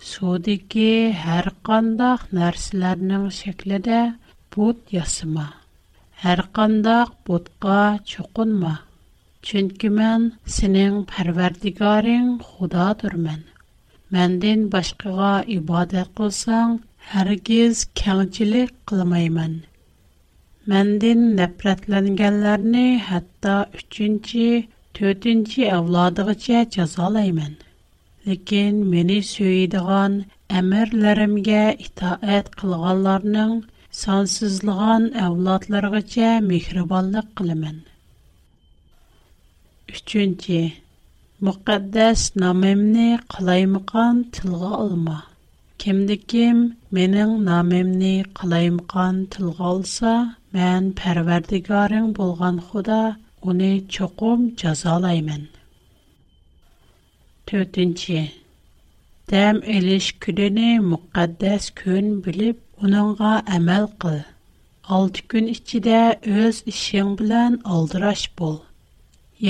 Судики 0.09 0.83
һәр 1.23 1.47
қандақ 1.69 2.21
нәрсәләрнең 2.37 3.25
шәкледә 3.39 3.97
бут 4.55 4.79
ясыма. 4.95 5.43
Һәр 6.23 6.41
қандақ 6.59 7.11
бутка 7.27 7.75
чукынма. 8.13 8.71
Чөнки 9.49 9.91
мен 9.99 10.25
синең 10.55 10.97
Пәрвәрдигарың 11.13 12.33
Худадырмын. 12.47 13.45
Мәндән 14.17 14.65
башкага 14.73 15.29
ибадат 15.59 16.11
кылсаң, 16.21 16.73
һәргиз 17.13 17.85
кәңчилек 18.03 18.73
кылмаймын. 18.93 19.53
Мәндән 20.73 21.23
нәфрәтләнгәннәрне 21.41 22.87
хәтта 23.11 23.57
3нче, 23.77 24.51
4нче 25.01 25.71
авладыгыча 25.77 26.65
җәзалаймын. 26.77 27.59
Ләкин 28.29 28.75
мине 28.89 29.13
сөйдегән 29.27 30.15
әмерләремгә 30.59 31.61
итаәт 31.85 32.49
кылганларның 32.61 33.53
сансызлыгын 33.99 35.07
әвлатларыгыча 35.25 36.35
мехрибанлык 36.49 37.31
кылымын. 37.39 37.79
3. 40.01 40.59
мұқаддәс 41.49 42.25
намемні 42.43 43.07
қалаймыған 43.35 44.19
тылға 44.37 44.69
алма. 44.83 45.15
Кемді 45.85 46.17
кем 46.35 46.59
менің 46.99 47.33
намемні 47.49 48.11
қалаймыған 48.41 49.23
тылға 49.37 49.71
алса, 49.73 50.13
мән 50.59 50.93
пәрвердігарың 51.01 52.13
болған 52.21 52.61
худа 52.69 52.99
оны 53.55 53.71
чоқым 53.97 54.45
жазалаймын 54.65 55.49
төтінші. 57.51 58.19
Дәм 59.31 59.57
әліш 59.75 60.05
күдіні 60.25 60.69
мұқаддас 60.91 61.65
күн 61.79 62.05
біліп, 62.27 62.59
оныңға 62.87 63.31
әмәл 63.57 63.87
қыл. 64.03 64.15
Алты 64.97 65.23
күн 65.33 65.49
ішчі 65.53 65.81
өз 66.35 66.61
ішен 66.71 67.09
білән 67.21 67.57
алдыраш 67.75 68.23
бол. 68.41 68.55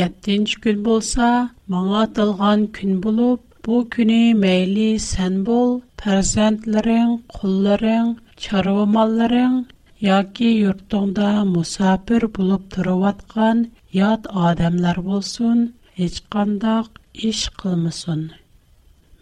Еттінші 0.06 0.62
күн 0.66 0.82
болса, 0.88 1.30
маңа 1.76 2.02
тылған 2.18 2.66
күн 2.80 2.98
болып, 3.06 3.42
бұ 3.68 3.84
күні 3.96 4.22
мәйлі 4.46 4.90
сән 5.10 5.38
бол, 5.50 5.76
пәрзентлерің, 6.02 7.16
құлларың, 7.38 8.16
чарвамаларың, 8.46 9.62
Яки 10.02 10.48
юртыңда 10.58 11.28
мұсапір 11.46 12.24
бұлып 12.34 12.64
тұрыватқан 12.74 13.60
яд 13.94 14.24
адамлар 14.34 14.98
болсын, 15.06 15.60
ечқандақ 16.02 16.88
iş 17.14 17.48
qılmasın. 17.60 18.32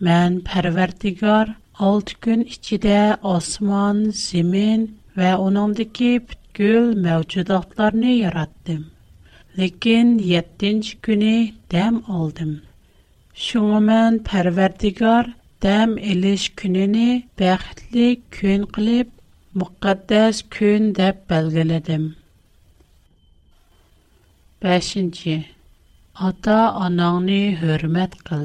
Mən 0.06 0.36
Pərverdigar 0.48 1.50
6 1.80 2.14
gün 2.22 2.44
içində 2.48 3.18
osman, 3.30 4.04
zemin 4.20 4.84
və 5.18 5.32
onundakı 5.46 6.10
bütkül 6.30 6.92
mövcudatlarını 7.06 8.12
yaratdım. 8.20 8.86
Lakin 9.58 10.14
7-ci 10.20 10.98
günü 11.02 11.34
dəm 11.76 11.98
aldım. 12.08 12.54
Şuna 13.36 13.80
mən 13.90 14.22
Pərverdigar 14.30 15.34
dəm 15.68 15.98
eliş 16.14 16.50
gününü 16.62 17.20
bəxtli 17.42 18.08
gün 18.42 18.68
qılıb 18.78 19.10
müqəddəs 19.60 20.44
gün 20.60 20.92
deyə 21.02 21.16
belgələdim. 21.32 22.08
5. 24.64 24.98
ата 26.28 26.58
анаңны 26.86 27.36
хөрмәт 27.62 28.16
кыл. 28.28 28.42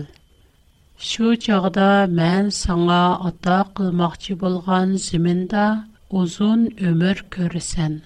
Шу 1.06 1.30
чагда 1.44 1.87
мән 2.18 2.50
саңа 2.56 2.98
ата 3.28 3.56
кылмакчы 3.78 4.37
булган 4.42 4.92
зиминда 5.06 5.64
узун 6.20 6.62
өмүр 6.90 7.22
көрсән. 7.37 7.96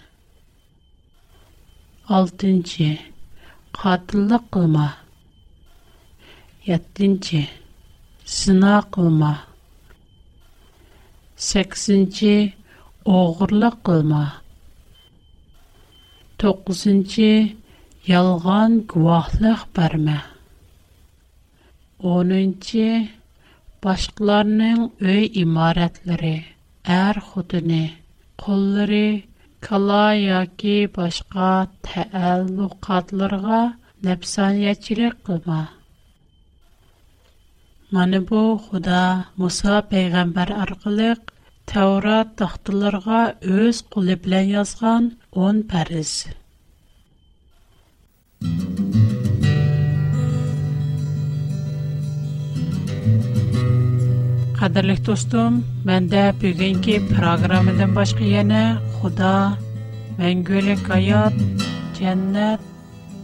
6-нче. 2.20 2.88
Катылык 3.82 4.48
кылма. 4.56 4.86
7-нче. 6.68 7.44
Сына 8.38 8.72
кылма. 8.96 9.34
8-нче. 11.50 12.34
Огырлык 13.18 13.76
кылма. 13.90 14.22
9 16.38 17.56
Ялған 18.06 18.74
гуахлық 18.90 19.62
бәрмә. 19.76 20.16
10-нче 22.02 22.84
башкаларның 23.86 24.84
үй 25.06 25.24
имаратлары, 25.42 26.34
әр 26.96 27.18
хутыны, 27.30 27.80
куллары, 28.44 29.22
кала 29.68 30.04
яки 30.20 30.76
башка 30.98 31.50
тәәллүкатларга 31.88 33.60
нәпсаниячилек 34.10 35.18
кылма. 35.30 35.58
Маны 37.90 38.20
бу 38.30 38.44
Худа 38.68 39.02
Муса 39.36 39.82
пәйгамбәр 39.90 40.52
аркылык 40.60 41.32
Таурат 41.72 42.36
тахтыларга 42.38 43.24
үз 43.58 43.82
кулы 43.90 44.14
белән 44.26 44.46
язган 44.62 45.16
10 45.40 45.64
пәриз. 45.74 46.20
Qadirlik 54.58 55.00
dostum, 55.08 55.52
menda 55.86 56.22
bu 56.38 56.48
günki 56.60 56.96
başqa 57.96 58.24
yana, 58.36 58.62
Xuda, 58.96 59.36
Mängölün 60.20 60.80
qayıp, 60.90 61.34
Cənnət 61.98 62.60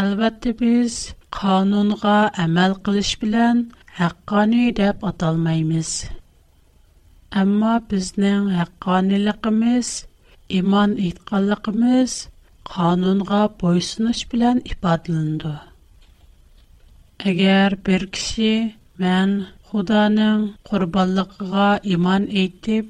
Әлбәттә 0.08 0.50
без 0.60 0.94
канунга 1.36 2.12
әмәл 2.42 2.74
килиш 2.86 3.08
белән 3.22 3.58
хаккани 3.96 4.60
дип 4.80 5.02
аталмайбыз. 5.08 5.88
әмма 7.40 7.72
безнең 7.90 8.46
хакканилыгыбыз, 8.58 9.88
иман 10.60 10.94
итканлыгыбыз 11.08 12.14
канунга 12.72 13.40
боесыныч 13.62 14.20
белән 14.32 14.62
ифат 14.74 15.10
иленде. 15.12 15.52
Әгәр 17.32 17.76
бер 17.90 18.06
кеше 18.16 18.52
мен 19.04 19.30
Худаның 19.70 20.46
курбанлыкка 20.70 21.68
иман 21.96 22.22
итеп, 22.46 22.86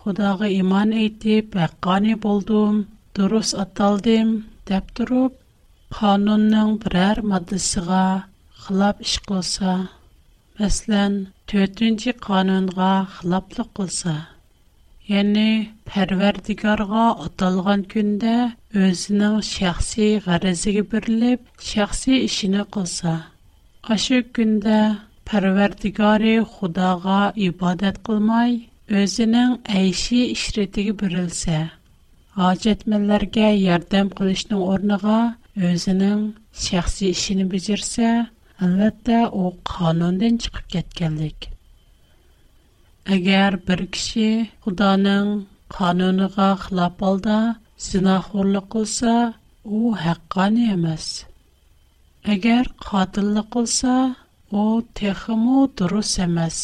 Худага 0.00 0.46
иман 0.62 0.96
итеп 1.04 1.52
хаккани 1.62 2.14
булдым, 2.24 2.80
дөрес 3.14 3.52
атәлдем 3.66 4.28
дип 4.68 4.94
торып 4.96 5.37
Qanunning 5.96 6.72
berar 6.82 7.16
maddasiga 7.32 8.24
xilof 8.62 8.98
ish 9.00 9.18
qilsa, 9.28 9.88
masalan, 10.58 11.14
4-qonunga 11.52 12.88
xiloflik 13.14 13.68
qilsa, 13.78 14.12
ya'ni 15.12 15.46
parvardigarga 15.88 17.04
atalgan 17.28 17.80
kunda 17.94 18.34
o'zining 18.88 19.36
shaxsiy 19.54 20.12
maqsadiga 20.28 20.84
bुरilib, 20.92 21.40
shaxsiy 21.70 22.18
ishini 22.28 22.62
qilsa, 22.76 23.14
o'sha 23.96 24.18
kunda 24.40 24.76
parvardigar 25.32 26.22
Xudoga 26.58 27.18
ibodat 27.48 27.96
qilmay, 28.10 28.52
o'zining 29.04 29.50
ayishi 29.78 30.20
ishretiga 30.36 30.94
bुरilsa, 31.04 31.58
hojatmandlarga 32.42 33.48
yordam 33.66 34.06
qilishning 34.20 34.62
o'rniga 34.72 35.18
özünün 35.58 36.20
şəxsi 36.64 37.08
işini 37.14 37.44
bəcərsə, 37.50 38.08
əlbəttə 38.64 39.18
o 39.42 39.46
qanundan 39.70 40.36
çıxıb 40.44 40.68
getkənlik. 40.74 41.48
Əgər 43.16 43.56
bir 43.66 43.82
kişi 43.94 44.28
xudanın 44.64 45.32
qanunuqa 45.74 46.48
xilab 46.64 47.02
alda, 47.08 47.38
sinahurlu 47.88 48.62
qılsa, 48.74 49.14
o 49.66 49.82
həqqani 50.04 50.68
yəməz. 50.70 51.06
Əgər 52.34 52.70
qatıllı 52.86 53.44
qılsa, 53.54 53.96
o 54.62 54.66
texumu 55.00 55.66
duru 55.78 56.04
səməz. 56.14 56.62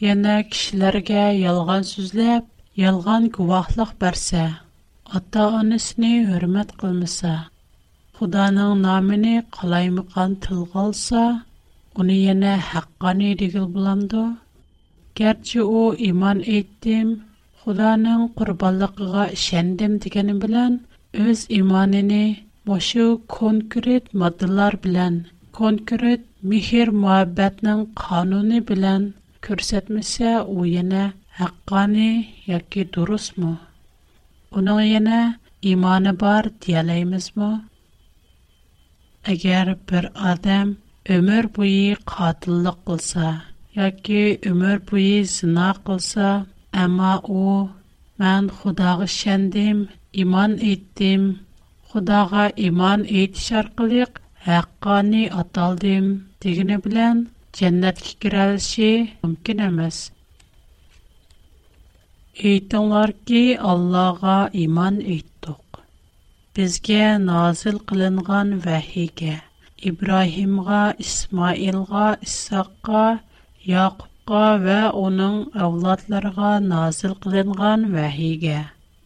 Yenə 0.00 0.38
kişilərgə 0.52 1.26
yalğan 1.42 1.84
süzləb, 1.92 2.48
yalğan 2.82 3.28
qıvaqlıq 3.36 3.92
bərsə, 4.00 4.46
ata 5.18 5.44
anısını 5.60 6.10
hürmət 6.30 6.76
Құданың 8.20 8.72
намыни 8.84 9.30
қалаймыған 9.56 10.32
тыл 10.46 10.58
ғалса, 10.74 11.20
үни 12.02 12.16
енэ 12.32 12.50
хаққани 12.70 13.28
дигил 13.42 13.64
бұландо? 13.76 14.24
Герчу 15.20 15.62
оу 15.78 15.86
иман 16.08 16.42
еттим, 16.56 17.14
Құданың 17.62 18.26
құрбалықыга 18.40 19.24
ішэндим 19.38 19.94
дигеним 20.04 20.36
билан, 20.44 20.74
өз 21.24 21.46
иманини 21.60 22.20
мошу 22.72 23.06
конкюрит 23.38 24.12
маддылар 24.24 24.76
билан, 24.84 25.16
конкюрит 25.60 26.28
михер 26.52 26.92
муаббэтнің 27.04 27.86
кануни 28.02 28.60
билан 28.72 29.08
көрсетміся 29.48 30.42
оу 30.44 30.68
енэ 30.82 31.06
хаққани, 31.40 32.10
яки 32.52 32.84
дурус 32.84 33.32
му? 33.40 33.56
Уның 34.52 34.84
енэ 35.00 35.18
иманы 35.62 36.12
бар 36.12 36.52
диялаймыз 36.66 37.32
му? 37.36 37.52
Әгәр 39.28 39.68
бер 39.88 40.06
адам 40.26 40.70
өмір 41.14 41.48
бойы 41.56 41.96
қатылық 42.10 42.78
қылса, 42.90 43.32
яки 43.80 44.20
өмір 44.50 44.78
бойы 44.90 45.18
сына 45.32 45.66
қылса, 45.88 46.28
әма 46.84 47.10
о, 47.34 47.42
мән 48.24 48.48
Құдағы 48.62 49.08
шәндім, 49.16 49.82
иман 50.24 50.54
еттім, 50.68 51.26
Құдаға 51.92 52.46
иман 52.70 53.04
ет 53.24 53.36
шарқылық, 53.42 54.22
әққаны 54.56 55.22
аталдым, 55.42 56.06
дегіні 56.46 56.80
білән, 56.88 57.20
жәннәт 57.60 58.00
кекірәліше 58.08 58.90
мүмкін 59.26 59.60
әміз. 59.68 60.00
Әйтіңлар 62.40 63.12
ки, 63.30 63.44
Аллаға 63.74 64.38
иман 64.66 65.02
еттіқ. 65.18 65.62
بزگه 66.60 67.06
نازل 67.30 67.76
قلنگان 67.88 68.62
وحی 68.66 69.06
که 69.18 69.42
ابراهیم 69.88 70.54
قا 70.68 70.82
اسماعیل 71.06 71.78
قا 71.92 72.06
اسحاق 72.26 72.70
قا 72.88 73.06
یعقوب 73.72 74.08
قا 74.30 74.46
و 74.64 74.66
اونن 75.00 75.36
اولاد 75.66 76.00
لرگا 76.10 76.52
نازل 76.72 77.12
قلنگان 77.22 77.80
وحی 77.94 78.32
که 78.42 78.58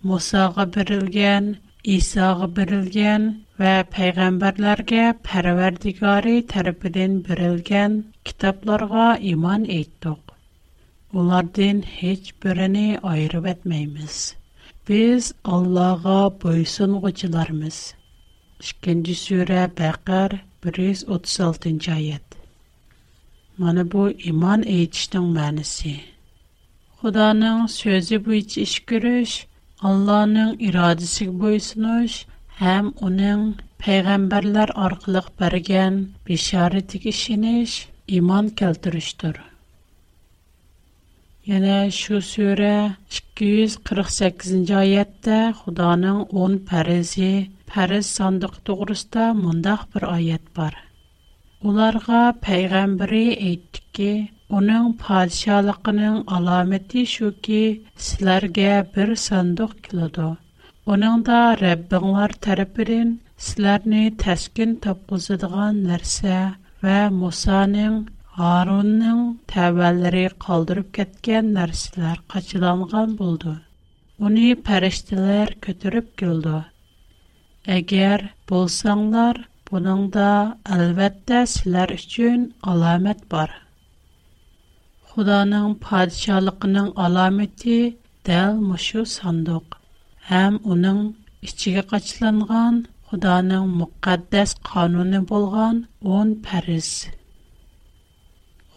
موسی 0.06 0.42
قبر 0.56 0.88
لگن 1.00 1.44
عیسی 1.92 2.26
قبر 2.40 2.68
لگن 2.84 3.22
و 3.58 3.82
پیغمبر 3.94 4.54
لرگا 4.58 5.14
پروردگاری 5.24 6.42
Biz 14.88 15.32
Allah'a 15.44 16.34
boysun 16.42 17.00
qıçılarımız. 17.02 17.94
2-ci 18.60 19.14
surə 19.24 19.62
136-cı 20.64 22.18
Mana 23.58 23.92
bu 23.92 24.10
iman 24.10 24.62
etişdin 24.62 25.26
mənisi. 25.36 25.94
Xudanın 26.98 27.66
sözü 27.66 28.24
bu 28.26 28.32
iç 28.34 28.58
iş 28.58 28.80
görüş, 28.80 29.46
Allah'ın 29.80 30.34
iradəsi 30.68 31.30
boysunuş, 31.40 32.24
həm 32.60 32.92
onun 33.08 33.56
peyğəmbərlər 33.86 34.74
arqılıq 34.88 35.26
bərgən 35.44 35.94
bişarətik 36.32 37.06
işiniş 37.14 37.80
iman 38.20 38.46
kəltürüşdür. 38.62 39.46
Яна 41.44 41.78
шу 41.94 42.18
сүре 42.26 42.76
248-нче 43.38 44.76
яйда, 45.00 45.40
Худоның 45.58 46.20
10-ың 46.30 46.54
парези, 46.70 47.26
паре 47.72 47.98
сандыгы 48.10 48.62
турыста 48.68 49.26
монда 49.40 49.74
бер 49.96 50.06
аят 50.12 50.46
бар. 50.60 50.78
Уларга 51.60 52.22
пайгамбәр 52.46 53.12
әйткә 53.18 53.82
ки, 53.98 54.08
"Уның 54.60 54.88
падишалыгының 55.02 56.16
аламәте 56.38 57.04
шу 57.12 57.30
ки, 57.48 57.60
силәргә 58.06 58.70
бер 58.96 59.12
сандық 59.28 59.72
килә 59.88 60.08
дә. 60.18 60.28
Уныңда 60.94 61.42
Рәббңар 61.64 62.36
тарапрын, 62.48 63.16
силәрне 63.50 64.02
тәскен 64.24 64.74
тапкызыдган 64.88 65.84
нәрсә 65.90 66.40
Мусаның 67.20 68.06
Аронның 68.42 69.18
тәвәлләре 69.50 70.22
калдырып 70.44 70.88
кеткән 70.96 71.50
нәрсәләр 71.56 72.16
качыланган 72.32 73.12
булды. 73.20 73.52
Уни 74.28 74.48
парештеләр 74.68 75.52
көтүреп 75.66 76.08
килде. 76.22 76.56
Әгәр 77.76 78.24
булсаңнар, 78.52 79.38
буның 79.70 80.02
да 80.18 80.26
әлбәттә 80.78 81.44
сезләр 81.52 81.94
өчен 81.98 82.48
аламәт 82.74 83.22
бар. 83.36 83.54
Худаның 85.12 85.78
падишалыгының 85.86 86.90
аламәте 87.06 87.78
дәл 88.30 88.58
мошу 88.72 89.04
сандык. 89.12 89.78
Һәм 90.32 90.58
уның 90.74 91.00
içиге 91.50 91.86
качыланган 91.94 92.82
Худаның 93.12 93.70
мөхәддәс 93.84 94.58
кануны 94.72 95.20
булган 95.30 95.84
10 96.16 96.40
парис. 96.50 96.92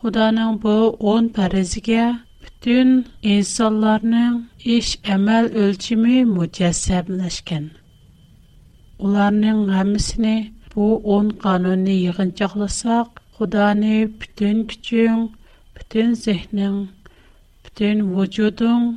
Худаның 0.07 0.51
бу 0.63 0.73
10 1.05 1.25
парызгә 1.37 2.03
бүтән 2.41 2.91
инсанларның 3.31 4.35
эш 4.75 4.91
әмәл 5.15 5.49
өлчиме 5.63 6.19
мөҗәссәбләшкән. 6.29 7.65
Уларның 9.07 9.59
һәммәсенә 9.73 10.31
бу 10.75 10.87
10 11.17 11.33
канунны 11.43 11.95
йыгынчакласак, 12.05 13.19
Худаны 13.39 13.97
бүтән 14.21 14.63
күчен, 14.71 15.27
бүтән 15.75 16.15
зехнең, 16.23 16.79
бүтән 17.67 18.05
вуҗудың, 18.15 18.87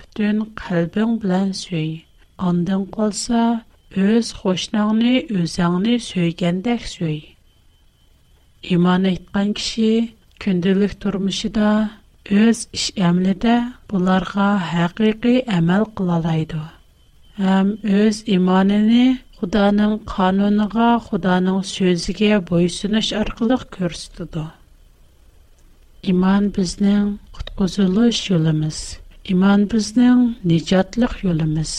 бүтән 0.00 0.40
калбың 0.62 1.18
белән 1.26 1.52
сөй. 1.60 1.92
Андан 2.48 2.88
калса, 2.96 3.42
өз 4.06 4.32
хошнагыны 4.40 5.14
үзеңне 5.42 6.00
сөйгәндәк 6.10 6.88
сөй. 6.96 7.20
Иман 8.74 9.04
әйткән 9.12 9.52
кеше 9.60 9.92
Күнділік 10.44 10.94
тормышыда 11.02 11.60
да, 11.66 12.40
өз 12.46 12.60
іш 12.76 12.82
әмлі 13.08 13.32
де 13.44 13.54
бұларға 13.92 14.48
хақиқи 14.70 15.32
әмэл 15.58 15.86
қылалайды. 16.00 16.60
Хэм 17.40 17.70
өз 18.00 18.18
иманіни 18.36 19.04
ғуданың 19.40 19.94
қануныға, 20.10 20.88
ғуданың 21.08 21.56
сөзіге 21.70 22.30
бойсуны 22.50 23.00
шарқылық 23.08 23.64
көрстуду. 23.78 24.44
Иман 26.12 26.50
біздің 26.58 27.10
қыткозылы 27.38 28.10
жылымыз, 28.20 28.82
иман 29.34 29.64
біздің 29.72 30.20
ниджатлық 30.52 31.16
юлымыз. 31.30 31.74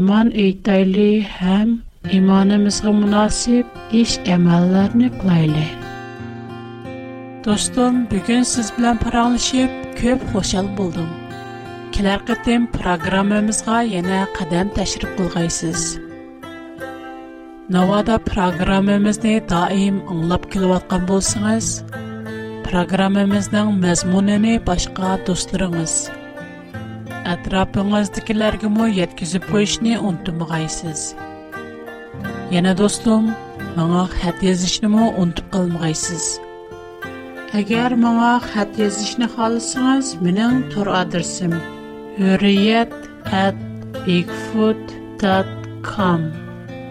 Иман 0.00 0.34
үйттайли 0.34 1.08
хэм 1.38 1.78
иманымызға 2.18 2.92
мунасиб, 3.00 3.70
іш 4.04 4.18
әмэлләрні 4.38 5.12
қылайли. 5.22 5.66
Dostum, 7.44 8.06
bugün 8.10 8.42
siz 8.42 8.72
bilen 8.78 8.96
paranlaşıp, 8.96 9.70
köp 9.96 10.34
hoşal 10.34 10.76
buldum. 10.76 11.08
Kiler 11.92 12.26
kıtım 12.26 12.66
programımızda 12.72 13.80
yine 13.80 14.26
kadem 14.38 14.68
təşrik 14.68 15.16
kılgaysız. 15.16 15.98
Nova'da 17.70 18.18
programımızda 18.18 19.48
daim 19.48 20.02
anlap 20.08 20.52
kilovatkan 20.52 21.08
bulsunuz. 21.08 21.82
Programımızdan 22.70 23.72
mezmunini 23.74 24.60
başka 24.66 25.18
dostlarınız. 25.26 26.10
Etrafınızdakiler 27.26 28.52
gibi 28.54 28.96
yetkisi 28.96 29.40
bu 29.52 29.60
işini 29.60 29.98
Yine 32.50 32.78
dostum, 32.78 33.30
bana 33.76 34.08
hediye 34.22 34.52
işini 34.52 34.96
unutmayısız. 35.18 36.38
Yine 36.38 36.43
Әгәр 37.58 37.92
моңа 38.02 38.28
хат 38.52 38.78
язышны 38.82 39.26
халысыңыз, 39.32 40.06
менің 40.26 40.54
тур 40.72 40.88
адресім 40.92 41.52
үрият 42.28 42.90
at 43.40 43.54
bigfoot.com 44.06 44.74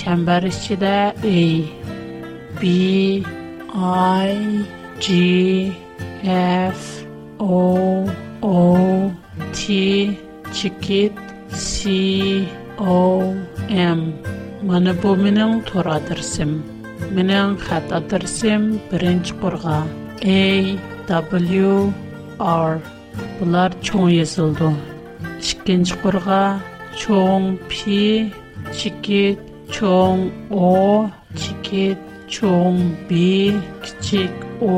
Чәмбәр 0.00 0.48
ішіде 0.54 0.96
A 1.12 1.68
B 2.58 2.60
I 3.74 4.66
G 5.00 5.74
F 6.24 7.02
O 7.40 8.06
O 8.42 9.14
T 9.54 10.18
Chikit 10.52 11.12
C 11.56 12.48
O 12.78 13.34
M 13.70 14.00
Mana 14.62 14.92
bu 14.92 15.16
mening 15.22 15.64
tor 15.64 15.84
adresim. 15.84 16.52
Mening 17.14 17.56
xat 17.64 17.86
adresim 17.98 18.62
1-qurg'a 18.90 19.78
A 20.36 20.42
W 21.06 21.94
R 22.40 22.78
Bular 23.40 23.70
чоң 23.80 24.10
yozildi. 24.18 24.68
2-qurg'a 25.64 26.60
чоң 27.00 27.56
P 27.72 28.30
Chikit 28.76 29.38
чоң 29.72 30.28
O 30.52 31.08
Chikit 31.34 32.11
Чоң 32.32 32.76
Б, 33.10 33.16
кичик 33.84 34.32
О, 34.66 34.74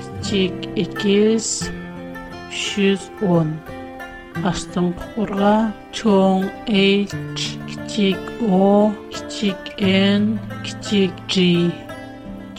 кичик 0.00 0.66
Икес, 0.82 1.46
110. 2.52 3.54
Астын 4.50 4.90
құрға 5.04 5.52
Чоң 5.98 6.44
H, 6.74 7.44
кичик 7.70 8.28
О, 8.58 8.68
кичик 9.16 9.70
Н, 9.92 10.28
кичик 10.68 11.22
G. 11.36 11.46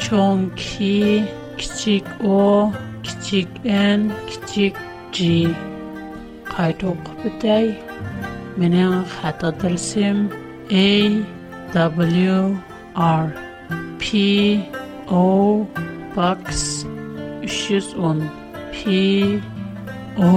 Чоң 0.06 0.42
К, 0.58 0.90
кичик 1.62 2.10
О, 2.40 2.74
кичик 3.10 3.62
Н, 3.78 4.10
кичик 4.32 4.82
G. 5.20 5.30
Қайт 6.50 6.82
оқып 6.94 7.24
бітай. 7.28 7.70
Менің 8.62 8.98
қатадырсым 9.22 10.26
W, 11.80 12.40
R. 13.10 13.32
PO 14.02 15.24
Box 16.16 16.44
310 16.84 18.28
PO 20.16 20.36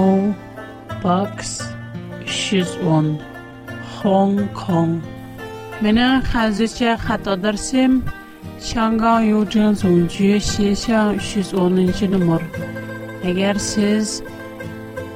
Box 1.01 1.35
310 2.25 3.19
Hong 4.01 4.47
Kong 4.53 5.01
Mening 5.81 6.21
hanzicha 6.31 6.91
xato 7.05 7.33
darsim 7.43 7.93
Shangang 8.67 9.23
Yujin 9.31 9.73
Songju 9.81 10.29
Xishan 10.49 11.09
310 11.19 12.07
numar 12.13 12.43
Agar 13.29 13.55
siz 13.57 14.07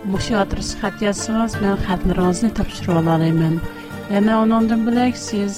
Muşi 0.09 0.33
adresi 0.41 0.73
xət 0.81 0.97
yazsanız, 1.05 1.51
mən 1.61 1.77
xətlərinizi 1.85 2.47
tapşıra 2.57 2.91
olarım. 2.97 3.53
Yəni, 4.09 4.31
onundan 4.41 4.81
bilək 4.87 5.13
siz 5.21 5.53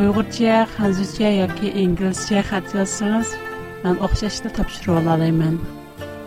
uyg'urcha 0.00 0.52
hanzuzcha 0.76 1.30
yoki 1.38 1.68
inglizcha 1.84 2.40
xat 2.50 2.70
yozsangiz 2.76 3.32
man 3.82 3.98
o'xshashda 4.06 4.52
topshirib 4.58 4.94
olalayman 5.00 5.56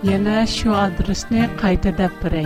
yana 0.09 0.35
shu 0.55 0.75
adresni 0.81 1.47
qayta 1.61 1.93
dab 2.01 2.19
beray 2.25 2.45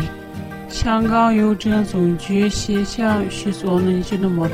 shangang 0.80 1.36
yujin 1.42 1.84
zunji 1.92 2.40
shishang 2.60 3.28
uch 3.30 3.40
yuz 3.50 3.62
o'ninchi 3.76 4.20
nomer 4.26 4.52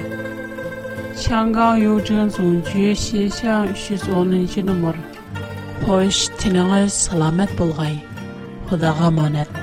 shangang 1.28 1.82
yujin 1.86 2.34
zunji 2.40 2.88
shishang 3.08 3.74
uch 3.76 3.86
yuz 3.96 4.08
o'ninchi 4.24 4.66
nomer 4.72 4.96
xo'sh 5.86 6.24
tiningiz 6.44 6.98
salomat 7.10 7.56
bo'lg'ay 7.62 7.96
xudoga 8.72 9.12
omonat 9.12 9.63